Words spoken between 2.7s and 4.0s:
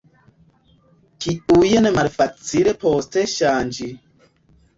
poste ŝanĝi.